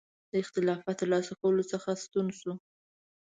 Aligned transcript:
د 0.31 0.33
خلافت 0.49 0.95
ترلاسه 0.99 1.33
کولو 1.41 1.63
څخه 1.71 1.89
ستون 2.03 2.27
شو. 2.39 2.53